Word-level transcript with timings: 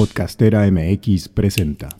Podcastera 0.00 0.66
MX 0.70 1.28
presenta. 1.28 1.90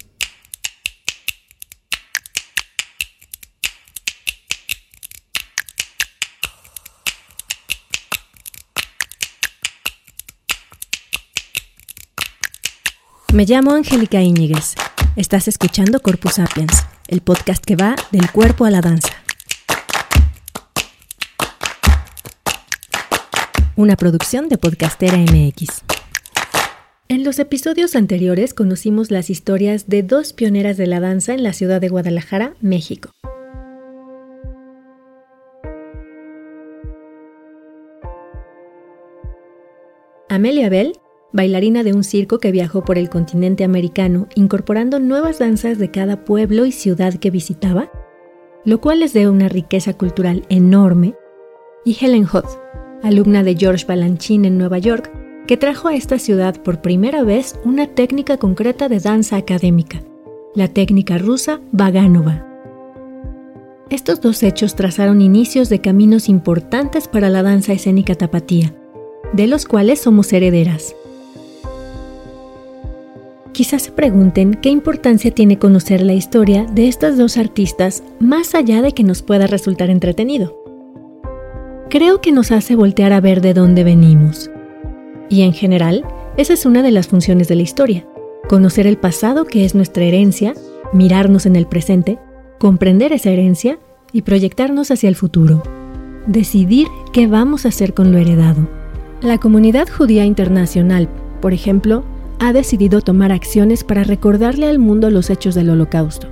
Me 13.34 13.44
llamo 13.44 13.72
Angélica 13.72 14.22
Íñiguez. 14.22 14.76
Estás 15.16 15.46
escuchando 15.46 16.00
Corpus 16.00 16.36
Sapiens, 16.36 16.86
el 17.06 17.20
podcast 17.20 17.62
que 17.62 17.76
va 17.76 17.96
del 18.12 18.30
cuerpo 18.30 18.64
a 18.64 18.70
la 18.70 18.80
danza. 18.80 19.12
Una 23.76 23.96
producción 23.96 24.48
de 24.48 24.56
Podcastera 24.56 25.18
MX. 25.18 25.99
En 27.10 27.24
los 27.24 27.40
episodios 27.40 27.96
anteriores 27.96 28.54
conocimos 28.54 29.10
las 29.10 29.30
historias 29.30 29.88
de 29.88 30.04
dos 30.04 30.32
pioneras 30.32 30.76
de 30.76 30.86
la 30.86 31.00
danza 31.00 31.34
en 31.34 31.42
la 31.42 31.52
ciudad 31.52 31.80
de 31.80 31.88
Guadalajara, 31.88 32.54
México. 32.60 33.10
Amelia 40.28 40.68
Bell, 40.68 40.92
bailarina 41.32 41.82
de 41.82 41.94
un 41.94 42.04
circo 42.04 42.38
que 42.38 42.52
viajó 42.52 42.84
por 42.84 42.96
el 42.96 43.10
continente 43.10 43.64
americano 43.64 44.28
incorporando 44.36 45.00
nuevas 45.00 45.40
danzas 45.40 45.80
de 45.80 45.90
cada 45.90 46.24
pueblo 46.24 46.64
y 46.64 46.70
ciudad 46.70 47.14
que 47.14 47.32
visitaba, 47.32 47.90
lo 48.64 48.80
cual 48.80 49.00
les 49.00 49.14
dio 49.14 49.32
una 49.32 49.48
riqueza 49.48 49.94
cultural 49.94 50.44
enorme, 50.48 51.16
y 51.84 51.96
Helen 52.00 52.26
Hoth, 52.32 52.60
alumna 53.02 53.42
de 53.42 53.56
George 53.56 53.84
Balanchine 53.84 54.46
en 54.46 54.58
Nueva 54.58 54.78
York, 54.78 55.10
que 55.46 55.56
trajo 55.56 55.88
a 55.88 55.94
esta 55.94 56.18
ciudad 56.18 56.62
por 56.62 56.80
primera 56.80 57.24
vez 57.24 57.58
una 57.64 57.86
técnica 57.86 58.36
concreta 58.36 58.88
de 58.88 59.00
danza 59.00 59.36
académica, 59.36 60.02
la 60.54 60.68
técnica 60.68 61.18
rusa 61.18 61.60
Vaganova. 61.72 62.46
Estos 63.90 64.20
dos 64.20 64.42
hechos 64.44 64.76
trazaron 64.76 65.20
inicios 65.20 65.68
de 65.68 65.80
caminos 65.80 66.28
importantes 66.28 67.08
para 67.08 67.28
la 67.28 67.42
danza 67.42 67.72
escénica 67.72 68.14
tapatía, 68.14 68.74
de 69.32 69.48
los 69.48 69.64
cuales 69.64 70.00
somos 70.00 70.32
herederas. 70.32 70.94
Quizás 73.52 73.82
se 73.82 73.92
pregunten 73.92 74.54
qué 74.54 74.68
importancia 74.68 75.32
tiene 75.32 75.58
conocer 75.58 76.02
la 76.02 76.12
historia 76.12 76.64
de 76.64 76.86
estas 76.86 77.18
dos 77.18 77.36
artistas 77.36 78.04
más 78.20 78.54
allá 78.54 78.80
de 78.80 78.92
que 78.92 79.02
nos 79.02 79.22
pueda 79.22 79.48
resultar 79.48 79.90
entretenido. 79.90 80.56
Creo 81.90 82.20
que 82.20 82.30
nos 82.30 82.52
hace 82.52 82.76
voltear 82.76 83.12
a 83.12 83.20
ver 83.20 83.40
de 83.40 83.52
dónde 83.52 83.82
venimos, 83.82 84.50
y 85.30 85.42
en 85.42 85.54
general, 85.54 86.04
esa 86.36 86.52
es 86.52 86.66
una 86.66 86.82
de 86.82 86.90
las 86.90 87.08
funciones 87.08 87.48
de 87.48 87.54
la 87.54 87.62
historia. 87.62 88.04
Conocer 88.48 88.86
el 88.86 88.98
pasado 88.98 89.44
que 89.44 89.64
es 89.64 89.74
nuestra 89.74 90.04
herencia, 90.04 90.54
mirarnos 90.92 91.46
en 91.46 91.56
el 91.56 91.66
presente, 91.66 92.18
comprender 92.58 93.12
esa 93.12 93.30
herencia 93.30 93.78
y 94.12 94.22
proyectarnos 94.22 94.90
hacia 94.90 95.08
el 95.08 95.14
futuro. 95.14 95.62
Decidir 96.26 96.88
qué 97.12 97.28
vamos 97.28 97.64
a 97.64 97.68
hacer 97.68 97.94
con 97.94 98.12
lo 98.12 98.18
heredado. 98.18 98.68
La 99.22 99.38
comunidad 99.38 99.88
judía 99.88 100.24
internacional, 100.24 101.08
por 101.40 101.54
ejemplo, 101.54 102.04
ha 102.40 102.52
decidido 102.52 103.00
tomar 103.00 103.32
acciones 103.32 103.84
para 103.84 104.02
recordarle 104.02 104.66
al 104.66 104.78
mundo 104.78 105.10
los 105.10 105.30
hechos 105.30 105.54
del 105.54 105.70
holocausto. 105.70 106.26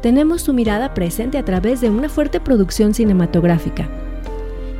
Tenemos 0.00 0.42
su 0.42 0.54
mirada 0.54 0.94
presente 0.94 1.36
a 1.36 1.44
través 1.44 1.80
de 1.80 1.90
una 1.90 2.08
fuerte 2.08 2.40
producción 2.40 2.94
cinematográfica. 2.94 3.90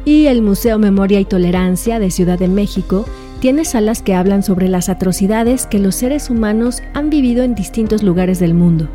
Y 0.05 0.27
el 0.27 0.41
Museo 0.41 0.79
Memoria 0.79 1.21
y 1.21 1.25
Tolerancia 1.25 1.99
de 1.99 2.11
Ciudad 2.11 2.39
de 2.39 2.49
México 2.49 3.05
tiene 3.43 3.65
salas 3.65 4.03
que 4.03 4.15
hablan 4.15 4.45
sobre 4.45 4.69
las 4.69 4.89
atrocidades 4.89 5.67
que 5.67 5.81
los 5.81 5.97
seres 5.97 6.31
humanos 6.31 6.81
han 6.95 7.11
vivido 7.11 7.43
en 7.43 7.57
distintos 7.57 8.05
lugares 8.05 8.39
del 8.39 8.55
mundo. 8.55 8.89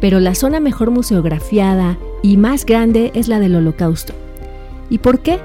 Pero 0.00 0.20
la 0.20 0.36
zona 0.36 0.60
mejor 0.60 0.92
museografiada 0.92 1.98
y 2.22 2.36
más 2.36 2.64
grande 2.64 3.10
es 3.16 3.26
la 3.26 3.40
del 3.40 3.56
Holocausto. 3.56 4.14
¿Y 4.88 4.98
por 4.98 5.18
qué? 5.18 5.40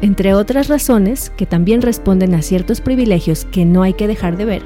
Entre 0.00 0.32
otras 0.32 0.68
razones 0.68 1.28
que 1.36 1.44
también 1.44 1.82
responden 1.82 2.34
a 2.34 2.40
ciertos 2.40 2.80
privilegios 2.80 3.44
que 3.44 3.66
no 3.66 3.82
hay 3.82 3.92
que 3.92 4.08
dejar 4.08 4.38
de 4.38 4.46
ver, 4.46 4.62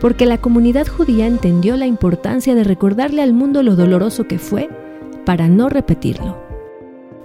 porque 0.00 0.24
la 0.24 0.38
comunidad 0.38 0.86
judía 0.86 1.26
entendió 1.26 1.76
la 1.76 1.86
importancia 1.86 2.54
de 2.54 2.64
recordarle 2.64 3.20
al 3.20 3.34
mundo 3.34 3.62
lo 3.62 3.76
doloroso 3.76 4.26
que 4.26 4.38
fue 4.38 4.70
para 5.26 5.46
no 5.46 5.68
repetirlo. 5.68 6.38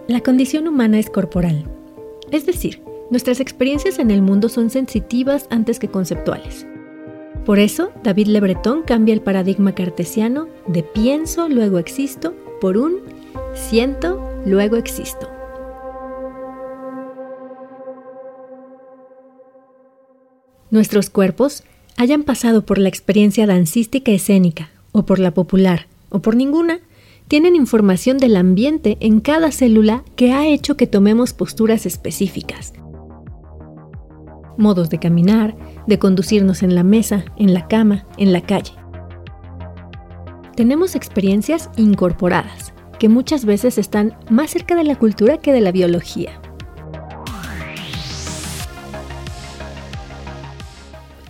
La 0.10 0.20
condición 0.20 0.68
humana 0.68 1.00
es 1.00 1.10
corporal, 1.10 1.64
es 2.32 2.46
decir, 2.46 2.82
Nuestras 3.12 3.42
experiencias 3.42 4.00
en 4.00 4.10
el 4.10 4.22
mundo 4.22 4.48
son 4.48 4.70
sensitivas 4.70 5.46
antes 5.50 5.80
que 5.80 5.90
conceptuales. 5.90 6.66
Por 7.46 7.60
eso, 7.60 7.92
David 8.04 8.28
Le 8.28 8.40
Breton 8.40 8.84
cambia 8.84 9.14
el 9.14 9.20
paradigma 9.20 9.76
cartesiano 9.76 10.48
de 10.66 10.82
pienso, 10.82 11.50
luego 11.50 11.78
existo, 11.78 12.34
por 12.62 12.78
un 12.78 13.00
siento, 13.54 14.26
luego 14.46 14.78
existo. 14.78 15.30
Nuestros 20.70 21.10
cuerpos 21.10 21.64
hayan 21.98 22.24
pasado 22.24 22.66
por 22.66 22.78
la 22.78 22.88
experiencia 22.88 23.46
dancística 23.46 24.14
escénica, 24.14 24.72
o 24.94 25.06
por 25.06 25.20
la 25.20 25.32
popular, 25.32 25.88
o 26.12 26.22
por 26.22 26.38
ninguna, 26.38 26.80
tienen 27.28 27.58
información 27.58 28.18
del 28.20 28.38
ambiente 28.38 28.96
en 29.02 29.20
cada 29.20 29.52
célula 29.52 30.06
que 30.16 30.32
ha 30.32 30.48
hecho 30.48 30.78
que 30.78 30.88
tomemos 30.88 31.34
posturas 31.34 31.86
específicas, 31.86 32.74
modos 34.62 34.90
de 34.90 35.00
caminar, 35.00 35.56
de 35.88 36.00
conducirnos 36.00 36.64
en 36.64 36.76
la 36.76 36.84
mesa, 36.84 37.26
en 37.36 37.54
la 37.54 37.68
cama, 37.68 38.06
en 38.18 38.32
la 38.32 38.42
calle. 38.42 38.72
Tenemos 40.56 40.96
experiencias 40.96 41.70
incorporadas, 41.76 42.74
que 43.00 43.10
muchas 43.10 43.44
veces 43.44 43.78
están 43.78 44.16
más 44.30 44.52
cerca 44.52 44.76
de 44.76 44.84
la 44.84 44.96
cultura 44.96 45.40
que 45.40 45.52
de 45.52 45.60
la 45.60 45.72
biología. 45.72 46.40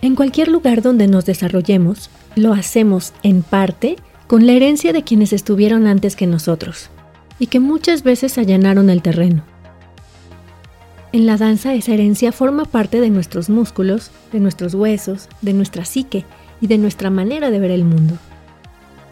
En 0.02 0.16
cualquier 0.16 0.48
lugar 0.48 0.82
donde 0.82 1.06
nos 1.06 1.24
desarrollemos, 1.24 2.10
lo 2.34 2.52
hacemos 2.52 3.12
en 3.22 3.42
parte 3.42 3.96
con 4.26 4.46
la 4.46 4.52
herencia 4.52 4.92
de 4.92 5.04
quienes 5.04 5.32
estuvieron 5.32 5.86
antes 5.86 6.16
que 6.16 6.26
nosotros 6.26 6.90
y 7.38 7.46
que 7.46 7.60
muchas 7.60 8.02
veces 8.02 8.36
allanaron 8.36 8.90
el 8.90 9.00
terreno. 9.00 9.51
En 11.12 11.26
la 11.26 11.36
danza 11.36 11.74
esa 11.74 11.92
herencia 11.92 12.32
forma 12.32 12.64
parte 12.64 12.98
de 12.98 13.10
nuestros 13.10 13.50
músculos, 13.50 14.10
de 14.32 14.40
nuestros 14.40 14.72
huesos, 14.72 15.28
de 15.42 15.52
nuestra 15.52 15.84
psique 15.84 16.24
y 16.62 16.68
de 16.68 16.78
nuestra 16.78 17.10
manera 17.10 17.50
de 17.50 17.60
ver 17.60 17.70
el 17.70 17.84
mundo. 17.84 18.14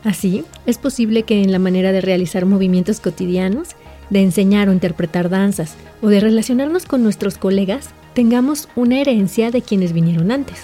Así, 0.02 0.44
es 0.64 0.78
posible 0.78 1.24
que 1.24 1.42
en 1.42 1.52
la 1.52 1.58
manera 1.58 1.92
de 1.92 2.00
realizar 2.00 2.46
movimientos 2.46 3.00
cotidianos, 3.00 3.76
de 4.08 4.22
enseñar 4.22 4.70
o 4.70 4.72
interpretar 4.72 5.28
danzas 5.28 5.74
o 6.00 6.08
de 6.08 6.20
relacionarnos 6.20 6.86
con 6.86 7.02
nuestros 7.02 7.36
colegas, 7.36 7.90
tengamos 8.14 8.70
una 8.76 8.98
herencia 8.98 9.50
de 9.50 9.60
quienes 9.60 9.92
vinieron 9.92 10.32
antes. 10.32 10.62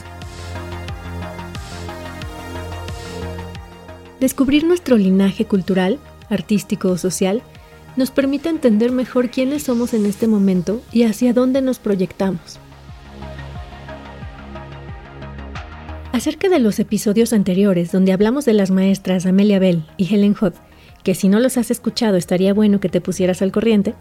Descubrir 4.21 4.65
nuestro 4.65 4.97
linaje 4.97 5.45
cultural, 5.45 5.99
artístico 6.31 6.89
o 6.89 6.97
social 6.97 7.43
nos 7.97 8.11
permite 8.11 8.49
entender 8.49 8.93
mejor 8.93 9.31
quiénes 9.31 9.65
somos 9.65 9.95
en 9.95 10.07
este 10.07 10.27
momento 10.27 10.83
y 10.93 11.05
hacia 11.05 11.33
dónde 11.33 11.63
nos 11.63 11.79
proyectamos. 11.79 12.59
Acerca 16.13 16.49
de 16.49 16.61
los 16.61 16.79
episodios 16.79 17.33
anteriores 17.33 17.93
donde 17.93 18.13
hablamos 18.13 18.45
de 18.45 18.55
las 18.55 18.71
maestras 18.71 19.27
Amelia 19.27 19.59
Bell 19.59 19.85
y 19.97 20.15
Helen 20.15 20.35
Hoth, 20.41 20.55
que 21.05 21.15
si 21.15 21.29
no 21.29 21.41
los 21.41 21.57
has 21.57 21.71
escuchado 21.71 22.17
estaría 22.17 22.55
bueno 22.55 22.81
que 22.81 22.89
te 22.89 23.01
pusieras 23.01 23.43
al 23.43 23.53
corriente, 23.53 23.95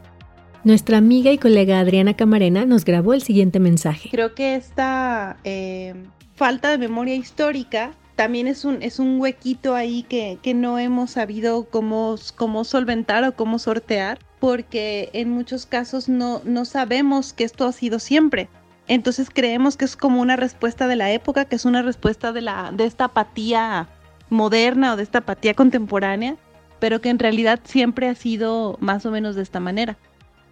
nuestra 0.63 0.97
amiga 0.97 1.31
y 1.31 1.38
colega 1.38 1.79
Adriana 1.79 2.16
Camarena 2.16 2.66
nos 2.66 2.85
grabó 2.85 3.13
el 3.13 3.22
siguiente 3.22 3.59
mensaje. 3.59 4.09
Creo 4.09 4.33
que 4.33 4.56
esta 4.56 5.38
eh, 5.44 5.94
falta 6.35 6.69
de 6.69 6.77
memoria 6.77 7.15
histórica 7.15 7.91
también 8.15 8.47
es 8.47 8.63
un, 8.65 8.81
es 8.81 9.00
un 9.00 9.19
huequito 9.19 9.75
ahí 9.75 10.03
que, 10.03 10.53
no 10.53 10.79
hemos 10.79 11.12
sabido 11.12 11.65
cómo, 11.65 12.15
cómo 12.35 12.63
solventar 12.63 13.23
o 13.25 13.35
cómo 13.35 13.59
sortear, 13.59 14.19
porque 14.39 15.09
en 15.13 15.29
muchos 15.29 15.65
casos 15.65 16.07
no, 16.07 16.41
no 16.45 16.65
sabemos 16.65 17.33
que 17.33 17.44
esto 17.44 17.65
ha 17.65 17.71
sido 17.71 18.00
siempre. 18.00 18.47
Entonces 18.88 19.29
creemos 19.33 19.77
que 19.77 19.85
es 19.85 19.97
como 19.97 20.21
una 20.21 20.35
respuesta 20.35 20.88
de 20.88 20.95
la 20.95 21.12
época, 21.12 21.45
que 21.45 21.56
es 21.56 21.65
una 21.65 21.81
respuesta 21.81 22.31
de, 22.31 22.41
la, 22.41 22.71
de 22.71 22.85
esta 22.85 23.06
apatía 23.06 23.89
moderna 24.29 24.94
o 24.94 24.95
de 24.95 25.03
esta 25.03 25.19
apatía 25.19 25.53
contemporánea, 25.53 26.38
pero 26.79 27.01
que 27.01 27.09
en 27.09 27.19
realidad 27.19 27.59
siempre 27.63 28.07
ha 28.07 28.15
sido 28.15 28.77
más 28.79 29.06
o 29.06 29.12
menos 29.12 29.35
de 29.35 29.41
esta 29.41 29.59
manera. 29.59 29.97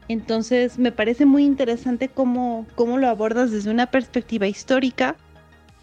Entonces 0.09 0.79
me 0.79 0.91
parece 0.91 1.25
muy 1.25 1.45
interesante 1.45 2.09
cómo, 2.09 2.65
cómo 2.75 2.97
lo 2.97 3.07
abordas 3.07 3.51
desde 3.51 3.71
una 3.71 3.85
perspectiva 3.85 4.47
histórica, 4.47 5.15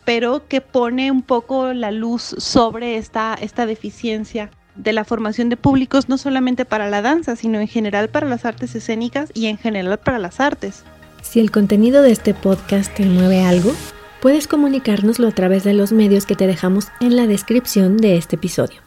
pero 0.04 0.46
que 0.48 0.60
pone 0.60 1.10
un 1.10 1.22
poco 1.22 1.72
la 1.72 1.90
luz 1.90 2.22
sobre 2.38 2.96
esta, 2.96 3.34
esta 3.40 3.66
deficiencia 3.66 4.50
de 4.74 4.92
la 4.92 5.04
formación 5.04 5.48
de 5.48 5.56
públicos, 5.56 6.08
no 6.08 6.18
solamente 6.18 6.64
para 6.64 6.88
la 6.88 7.02
danza, 7.02 7.36
sino 7.36 7.60
en 7.60 7.68
general 7.68 8.08
para 8.08 8.28
las 8.28 8.44
artes 8.44 8.74
escénicas 8.74 9.30
y 9.34 9.46
en 9.46 9.58
general 9.58 9.98
para 9.98 10.18
las 10.18 10.40
artes. 10.40 10.84
Si 11.22 11.40
el 11.40 11.50
contenido 11.50 12.02
de 12.02 12.12
este 12.12 12.34
podcast 12.34 12.94
te 12.94 13.04
mueve 13.04 13.42
algo, 13.42 13.72
puedes 14.20 14.48
comunicárnoslo 14.48 15.28
a 15.28 15.32
través 15.32 15.64
de 15.64 15.74
los 15.74 15.92
medios 15.92 16.26
que 16.26 16.36
te 16.36 16.46
dejamos 16.46 16.88
en 17.00 17.16
la 17.16 17.26
descripción 17.26 17.98
de 17.98 18.16
este 18.16 18.36
episodio. 18.36 18.80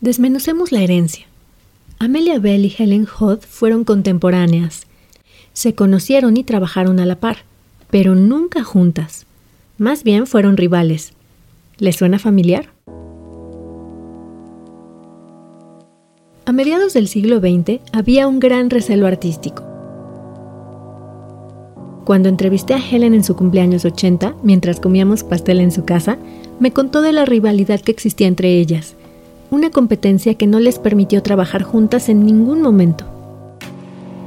Desmenucemos 0.00 0.72
la 0.72 0.80
herencia. 0.80 1.26
Amelia 1.98 2.38
Bell 2.38 2.64
y 2.64 2.74
Helen 2.76 3.06
Hodd 3.06 3.40
fueron 3.40 3.84
contemporáneas. 3.84 4.86
Se 5.52 5.74
conocieron 5.74 6.36
y 6.38 6.44
trabajaron 6.44 7.00
a 7.00 7.06
la 7.06 7.16
par, 7.16 7.44
pero 7.90 8.14
nunca 8.14 8.64
juntas. 8.64 9.26
Más 9.78 10.04
bien 10.04 10.26
fueron 10.26 10.56
rivales. 10.56 11.12
¿Les 11.78 11.96
suena 11.96 12.18
familiar? 12.18 12.68
A 16.44 16.52
mediados 16.52 16.94
del 16.94 17.08
siglo 17.08 17.38
XX 17.38 17.80
había 17.92 18.26
un 18.26 18.40
gran 18.40 18.70
recelo 18.70 19.06
artístico. 19.06 19.64
Cuando 22.04 22.28
entrevisté 22.28 22.74
a 22.74 22.78
Helen 22.78 23.14
en 23.14 23.22
su 23.22 23.36
cumpleaños 23.36 23.84
80, 23.84 24.34
mientras 24.42 24.80
comíamos 24.80 25.22
pastel 25.22 25.60
en 25.60 25.70
su 25.70 25.84
casa, 25.84 26.18
me 26.58 26.72
contó 26.72 27.02
de 27.02 27.12
la 27.12 27.24
rivalidad 27.24 27.80
que 27.80 27.92
existía 27.92 28.26
entre 28.26 28.58
ellas, 28.58 28.94
una 29.50 29.70
competencia 29.70 30.34
que 30.34 30.46
no 30.46 30.60
les 30.60 30.78
permitió 30.78 31.22
trabajar 31.22 31.62
juntas 31.62 32.08
en 32.08 32.26
ningún 32.26 32.62
momento. 32.62 33.04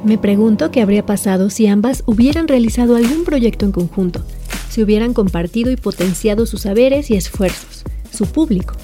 Me 0.03 0.17
pregunto 0.17 0.69
qué 0.69 0.81
habría 0.81 1.05
pasado 1.05 1.49
si 1.49 1.67
ambas 1.67 2.03
hubieran 2.05 2.49
realizado 2.49 2.97
algún 2.97 3.23
proyecto 3.23 3.65
en 3.65 3.71
conjunto, 3.71 4.25
si 4.69 4.83
hubieran 4.83 5.13
compartido 5.13 5.71
y 5.71 5.77
potenciado 5.77 6.45
sus 6.45 6.63
saberes 6.63 7.09
y 7.09 7.15
esfuerzos, 7.15 7.83
su 8.11 8.25
público. 8.25 8.75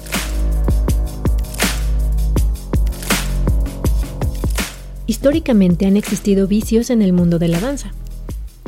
Históricamente 5.06 5.84
han 5.84 5.98
existido 5.98 6.46
vicios 6.46 6.88
en 6.88 7.02
el 7.02 7.12
mundo 7.12 7.38
de 7.38 7.48
la 7.48 7.60
danza. 7.60 7.92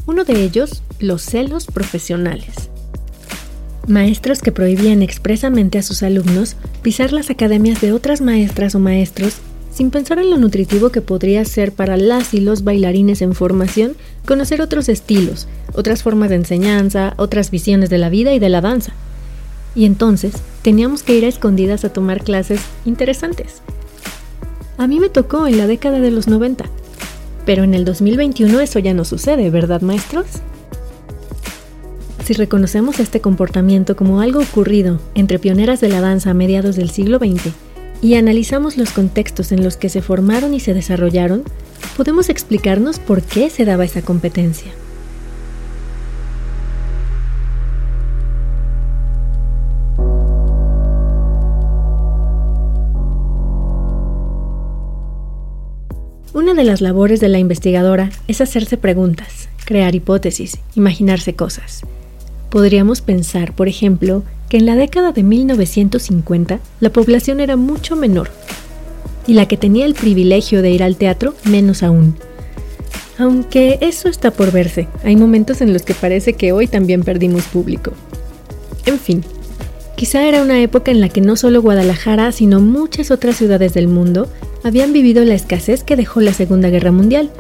Uno 0.04 0.24
de 0.24 0.44
ellos, 0.44 0.82
los 0.98 1.22
celos 1.22 1.66
profesionales. 1.66 2.68
Maestros 3.88 4.42
que 4.42 4.52
prohibían 4.52 5.02
expresamente 5.02 5.78
a 5.78 5.82
sus 5.82 6.02
alumnos 6.02 6.56
pisar 6.82 7.14
las 7.14 7.30
academias 7.30 7.80
de 7.80 7.92
otras 7.92 8.20
maestras 8.20 8.74
o 8.74 8.78
maestros 8.78 9.40
sin 9.72 9.90
pensar 9.90 10.18
en 10.18 10.30
lo 10.30 10.36
nutritivo 10.36 10.90
que 10.90 11.00
podría 11.00 11.44
ser 11.44 11.72
para 11.72 11.96
las 11.96 12.34
y 12.34 12.40
los 12.40 12.62
bailarines 12.62 13.22
en 13.22 13.34
formación 13.34 13.94
conocer 14.26 14.60
otros 14.60 14.88
estilos, 14.88 15.48
otras 15.72 16.02
formas 16.02 16.28
de 16.28 16.36
enseñanza, 16.36 17.14
otras 17.16 17.50
visiones 17.50 17.88
de 17.88 17.98
la 17.98 18.10
vida 18.10 18.34
y 18.34 18.38
de 18.38 18.50
la 18.50 18.60
danza. 18.60 18.92
Y 19.74 19.86
entonces 19.86 20.34
teníamos 20.60 21.02
que 21.02 21.16
ir 21.16 21.24
a 21.24 21.28
escondidas 21.28 21.84
a 21.84 21.92
tomar 21.92 22.22
clases 22.22 22.60
interesantes. 22.84 23.62
A 24.76 24.86
mí 24.86 25.00
me 25.00 25.08
tocó 25.08 25.46
en 25.46 25.56
la 25.56 25.66
década 25.66 26.00
de 26.00 26.10
los 26.10 26.28
90, 26.28 26.66
pero 27.46 27.64
en 27.64 27.72
el 27.72 27.86
2021 27.86 28.60
eso 28.60 28.78
ya 28.78 28.92
no 28.92 29.04
sucede, 29.06 29.48
¿verdad 29.48 29.80
maestros? 29.80 30.26
Si 32.24 32.34
reconocemos 32.34 33.00
este 33.00 33.20
comportamiento 33.20 33.96
como 33.96 34.20
algo 34.20 34.40
ocurrido 34.40 35.00
entre 35.14 35.38
pioneras 35.38 35.80
de 35.80 35.88
la 35.88 36.00
danza 36.00 36.30
a 36.30 36.34
mediados 36.34 36.76
del 36.76 36.90
siglo 36.90 37.18
XX 37.18 37.52
y 38.02 38.16
analizamos 38.16 38.76
los 38.76 38.90
contextos 38.90 39.52
en 39.52 39.62
los 39.62 39.76
que 39.76 39.88
se 39.88 40.02
formaron 40.02 40.52
y 40.54 40.60
se 40.60 40.74
desarrollaron, 40.74 41.44
podemos 41.96 42.28
explicarnos 42.28 42.98
por 42.98 43.22
qué 43.22 43.48
se 43.48 43.64
daba 43.64 43.84
esa 43.84 44.02
competencia. 44.02 44.72
Una 56.34 56.54
de 56.54 56.64
las 56.64 56.80
labores 56.80 57.20
de 57.20 57.28
la 57.28 57.38
investigadora 57.38 58.10
es 58.26 58.40
hacerse 58.40 58.76
preguntas, 58.76 59.48
crear 59.64 59.94
hipótesis, 59.94 60.58
imaginarse 60.74 61.34
cosas. 61.34 61.82
Podríamos 62.52 63.00
pensar, 63.00 63.54
por 63.54 63.66
ejemplo, 63.66 64.24
que 64.50 64.58
en 64.58 64.66
la 64.66 64.76
década 64.76 65.12
de 65.12 65.22
1950 65.22 66.60
la 66.80 66.92
población 66.92 67.40
era 67.40 67.56
mucho 67.56 67.96
menor 67.96 68.28
y 69.26 69.32
la 69.32 69.48
que 69.48 69.56
tenía 69.56 69.86
el 69.86 69.94
privilegio 69.94 70.60
de 70.60 70.70
ir 70.70 70.82
al 70.82 70.96
teatro 70.96 71.34
menos 71.44 71.82
aún. 71.82 72.14
Aunque 73.16 73.78
eso 73.80 74.10
está 74.10 74.32
por 74.32 74.52
verse, 74.52 74.86
hay 75.02 75.16
momentos 75.16 75.62
en 75.62 75.72
los 75.72 75.80
que 75.80 75.94
parece 75.94 76.34
que 76.34 76.52
hoy 76.52 76.66
también 76.66 77.04
perdimos 77.04 77.44
público. 77.44 77.92
En 78.84 78.98
fin, 78.98 79.24
quizá 79.96 80.28
era 80.28 80.42
una 80.42 80.60
época 80.60 80.90
en 80.90 81.00
la 81.00 81.08
que 81.08 81.22
no 81.22 81.36
solo 81.36 81.62
Guadalajara, 81.62 82.32
sino 82.32 82.60
muchas 82.60 83.10
otras 83.10 83.36
ciudades 83.36 83.72
del 83.72 83.88
mundo 83.88 84.28
habían 84.62 84.92
vivido 84.92 85.24
la 85.24 85.32
escasez 85.32 85.84
que 85.84 85.96
dejó 85.96 86.20
la 86.20 86.34
Segunda 86.34 86.68
Guerra 86.68 86.92
Mundial 86.92 87.30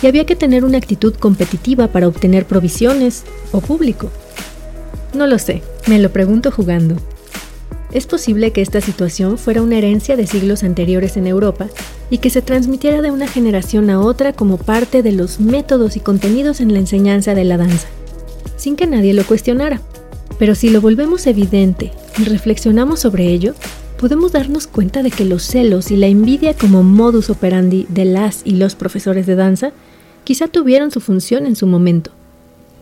y 0.00 0.06
había 0.06 0.26
que 0.26 0.36
tener 0.36 0.64
una 0.64 0.78
actitud 0.78 1.14
competitiva 1.14 1.88
para 1.88 2.06
obtener 2.06 2.46
provisiones 2.46 3.24
o 3.50 3.60
público. 3.60 4.12
No 5.14 5.26
lo 5.26 5.38
sé, 5.38 5.62
me 5.88 5.98
lo 5.98 6.10
pregunto 6.10 6.50
jugando. 6.50 6.96
Es 7.92 8.06
posible 8.06 8.52
que 8.52 8.62
esta 8.62 8.80
situación 8.80 9.36
fuera 9.36 9.62
una 9.62 9.76
herencia 9.76 10.16
de 10.16 10.26
siglos 10.26 10.62
anteriores 10.62 11.16
en 11.16 11.26
Europa 11.26 11.66
y 12.08 12.18
que 12.18 12.30
se 12.30 12.42
transmitiera 12.42 13.02
de 13.02 13.10
una 13.10 13.26
generación 13.26 13.90
a 13.90 14.00
otra 14.00 14.32
como 14.32 14.58
parte 14.58 15.02
de 15.02 15.10
los 15.10 15.40
métodos 15.40 15.96
y 15.96 16.00
contenidos 16.00 16.60
en 16.60 16.72
la 16.72 16.78
enseñanza 16.78 17.34
de 17.34 17.44
la 17.44 17.56
danza, 17.56 17.88
sin 18.56 18.76
que 18.76 18.86
nadie 18.86 19.12
lo 19.12 19.24
cuestionara. 19.24 19.80
Pero 20.38 20.54
si 20.54 20.70
lo 20.70 20.80
volvemos 20.80 21.26
evidente 21.26 21.92
y 22.18 22.24
reflexionamos 22.24 23.00
sobre 23.00 23.26
ello, 23.26 23.54
podemos 23.98 24.30
darnos 24.30 24.68
cuenta 24.68 25.02
de 25.02 25.10
que 25.10 25.24
los 25.24 25.42
celos 25.42 25.90
y 25.90 25.96
la 25.96 26.06
envidia 26.06 26.54
como 26.54 26.84
modus 26.84 27.28
operandi 27.28 27.86
de 27.88 28.04
las 28.04 28.42
y 28.44 28.52
los 28.52 28.76
profesores 28.76 29.26
de 29.26 29.34
danza 29.34 29.72
quizá 30.22 30.46
tuvieron 30.46 30.92
su 30.92 31.00
función 31.00 31.44
en 31.44 31.56
su 31.56 31.66
momento. 31.66 32.12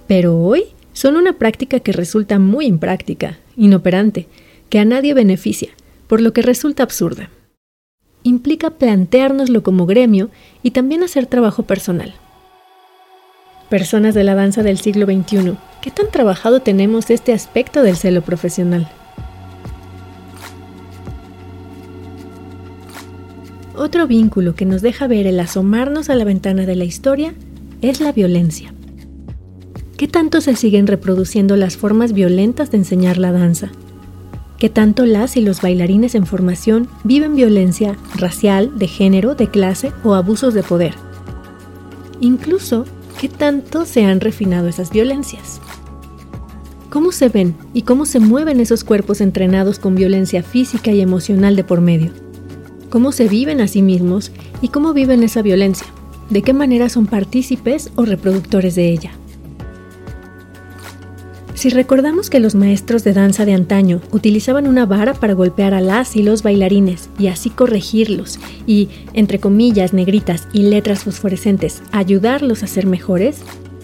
Pero 0.07 0.39
hoy 0.39 0.65
son 0.99 1.15
una 1.15 1.35
práctica 1.35 1.79
que 1.79 1.93
resulta 1.93 2.41
muy 2.41 2.67
impráctica, 2.67 3.39
inoperante, 3.57 4.27
que 4.69 4.81
a 4.81 4.85
nadie 4.85 5.15
beneficia, 5.15 5.69
por 6.09 6.21
lo 6.21 6.33
que 6.33 6.43
resulta 6.43 6.83
absurda. 6.83 7.31
Implica 8.25 8.71
planteárnoslo 8.71 9.63
como 9.63 9.87
gremio 9.87 10.29
y 10.61 10.73
también 10.73 11.05
hacer 11.05 11.27
trabajo 11.27 11.63
personal. 11.63 12.15
Personas 13.69 14.13
de 14.13 14.25
la 14.25 14.35
danza 14.35 14.65
del 14.65 14.79
siglo 14.79 15.07
XXI, 15.07 15.55
¿qué 15.83 15.93
tan 15.93 16.11
trabajado 16.11 16.63
tenemos 16.63 17.11
este 17.11 17.33
aspecto 17.33 17.85
del 17.85 17.97
celo 17.97 18.23
profesional? 18.23 18.91
Otro 23.77 24.09
vínculo 24.09 24.57
que 24.57 24.65
nos 24.65 24.83
deja 24.83 25.07
ver 25.07 25.29
el 25.29 25.39
asomarnos 25.39 26.11
a 26.11 26.17
la 26.17 26.25
ventana 26.25 26.67
de 26.67 26.75
la 26.75 26.85
historia 26.85 27.35
es 27.83 28.01
la 28.01 28.11
violencia. 28.11 28.75
¿Qué 29.99 30.07
tanto 30.07 30.41
se 30.41 30.55
siguen 30.55 30.87
reproduciendo 30.87 31.57
las 31.57 31.77
formas 31.77 32.13
violentas 32.13 32.71
de 32.71 32.77
enseñar 32.77 33.19
la 33.19 33.33
danza? 33.33 33.73
¿Qué 34.57 34.69
tanto 34.69 35.05
las 35.05 35.37
y 35.37 35.41
los 35.41 35.61
bailarines 35.61 36.15
en 36.15 36.25
formación 36.25 36.87
viven 37.03 37.35
violencia 37.35 37.97
racial, 38.15 38.79
de 38.79 38.87
género, 38.87 39.35
de 39.35 39.51
clase 39.51 39.93
o 40.05 40.15
abusos 40.15 40.55
de 40.55 40.63
poder? 40.63 40.95
Incluso, 42.21 42.85
¿qué 43.21 43.29
tanto 43.29 43.87
se 43.87 44.05
han 44.05 44.21
refinado 44.21 44.69
esas 44.69 44.91
violencias? 44.91 45.61
¿Cómo 46.91 47.11
se 47.11 47.29
ven 47.29 47.57
y 47.75 47.83
cómo 47.83 48.07
se 48.07 48.21
mueven 48.21 48.61
esos 48.61 48.85
cuerpos 48.85 49.21
entrenados 49.21 49.81
con 49.81 49.97
violencia 49.97 50.45
física 50.45 50.93
y 50.93 51.01
emocional 51.01 51.57
de 51.57 51.65
por 51.65 51.81
medio? 51.81 52.13
¿Cómo 52.89 53.11
se 53.11 53.27
viven 53.27 53.61
a 53.61 53.67
sí 53.67 53.83
mismos 53.83 54.31
y 54.63 54.69
cómo 54.69 54.93
viven 54.93 55.25
esa 55.25 55.43
violencia? 55.43 55.89
¿De 56.31 56.43
qué 56.43 56.53
manera 56.53 56.89
son 56.89 57.07
partícipes 57.07 57.91
o 57.97 58.05
reproductores 58.05 58.77
de 58.77 58.93
ella? 58.93 59.11
Si 61.59 61.71
recordamos 61.71 62.31
que 62.31 62.39
los 62.39 62.55
maestros 62.55 63.03
de 63.03 63.13
danza 63.13 63.45
de 63.45 63.53
antaño 63.53 64.01
utilizaban 64.13 64.69
una 64.69 64.87
vara 64.87 65.13
para 65.15 65.33
golpear 65.33 65.75
a 65.75 65.81
las 65.81 66.15
y 66.15 66.23
los 66.23 66.45
bailarines 66.45 67.11
y 67.19 67.27
así 67.27 67.51
corregirlos 67.51 68.39
y, 68.65 68.91
entre 69.13 69.41
comillas 69.41 69.93
negritas 69.93 70.47
y 70.53 70.63
letras 70.63 71.03
fosforescentes, 71.03 71.83
ayudarlos 71.91 72.63
a 72.63 72.69
ser 72.69 72.87
mejores, 72.87 73.41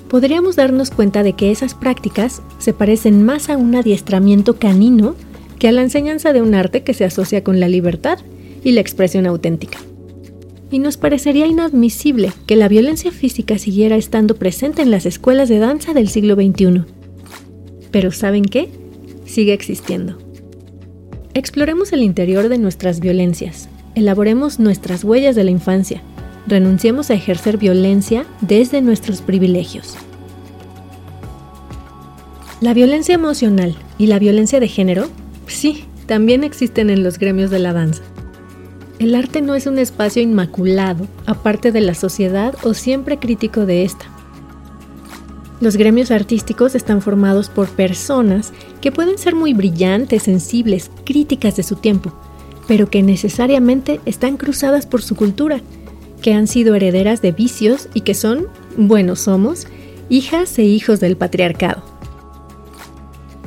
podríamos 0.07 0.54
darnos 0.54 0.93
cuenta 0.93 1.25
de 1.25 1.33
que 1.33 1.50
esas 1.50 1.75
prácticas 1.75 2.43
se 2.61 2.73
parecen 2.73 3.25
más 3.25 3.50
a 3.50 3.57
un 3.57 3.75
adiestramiento 3.75 4.54
canino 4.54 5.16
que 5.59 5.66
a 5.66 5.73
la 5.73 5.83
enseñanza 5.83 6.33
de 6.33 6.43
un 6.43 6.54
arte 6.54 6.85
que 6.85 6.95
se 6.95 7.04
asocia 7.04 7.43
con 7.43 7.59
la 7.59 7.66
libertad 7.66 8.21
y 8.62 8.71
la 8.71 8.83
expresión 8.83 9.26
auténtica. 9.26 9.81
Y 10.71 10.78
nos 10.78 10.97
parecería 10.97 11.49
inadmisible 11.49 12.33
que 12.47 12.54
la 12.54 12.69
violencia 12.69 13.11
física 13.11 13.59
siguiera 13.59 13.97
estando 13.97 14.37
presente 14.37 14.81
en 14.81 14.93
las 14.93 15.07
escuelas 15.07 15.49
de 15.49 15.59
danza 15.59 15.93
del 15.93 16.09
siglo 16.09 16.37
XXI 16.37 16.85
pero 17.94 18.10
¿saben 18.10 18.42
qué? 18.42 18.68
Sigue 19.24 19.52
existiendo. 19.52 20.18
Exploremos 21.32 21.92
el 21.92 22.02
interior 22.02 22.48
de 22.48 22.58
nuestras 22.58 22.98
violencias, 22.98 23.68
elaboremos 23.94 24.58
nuestras 24.58 25.04
huellas 25.04 25.36
de 25.36 25.44
la 25.44 25.52
infancia, 25.52 26.02
renunciemos 26.48 27.10
a 27.10 27.14
ejercer 27.14 27.56
violencia 27.56 28.26
desde 28.40 28.82
nuestros 28.82 29.22
privilegios. 29.22 29.94
La 32.60 32.74
violencia 32.74 33.14
emocional 33.14 33.76
y 33.96 34.08
la 34.08 34.18
violencia 34.18 34.58
de 34.58 34.66
género, 34.66 35.08
sí, 35.46 35.84
también 36.06 36.42
existen 36.42 36.90
en 36.90 37.04
los 37.04 37.20
gremios 37.20 37.52
de 37.52 37.60
la 37.60 37.72
danza. 37.72 38.02
El 38.98 39.14
arte 39.14 39.40
no 39.40 39.54
es 39.54 39.68
un 39.68 39.78
espacio 39.78 40.20
inmaculado, 40.20 41.06
aparte 41.26 41.70
de 41.70 41.80
la 41.80 41.94
sociedad 41.94 42.56
o 42.64 42.74
siempre 42.74 43.20
crítico 43.20 43.66
de 43.66 43.84
esta. 43.84 44.13
Los 45.61 45.76
gremios 45.76 46.11
artísticos 46.11 46.75
están 46.75 47.00
formados 47.00 47.49
por 47.49 47.68
personas 47.68 48.52
que 48.80 48.92
pueden 48.92 49.18
ser 49.18 49.34
muy 49.34 49.54
brillantes, 49.54 50.25
sensibles, 50.25 50.90
críticas 51.04 51.56
de 51.56 51.62
su 51.62 51.76
tiempo, 51.76 52.12
pero 52.66 52.90
que 52.90 53.02
necesariamente 53.02 54.00
están 54.04 54.37
cruzadas 54.37 54.87
por 54.87 55.02
su 55.02 55.14
cultura, 55.14 55.61
que 56.23 56.32
han 56.34 56.49
sido 56.49 56.75
herederas 56.75 57.23
de 57.23 57.32
vicios 57.32 57.88
y 57.94 58.00
que 58.00 58.14
son, 58.14 58.46
bueno, 58.76 59.14
somos, 59.14 59.66
hijas 60.08 60.58
e 60.58 60.64
hijos 60.64 61.00
del 61.00 61.16
patriarcado. 61.16 61.82